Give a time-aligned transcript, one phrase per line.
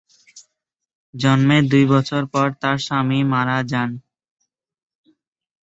[1.13, 3.89] জন্মের দুই বছর পর তাঁর স্বামী মারা যান।